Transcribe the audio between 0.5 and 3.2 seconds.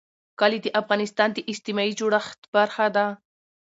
د افغانستان د اجتماعي جوړښت برخه ده.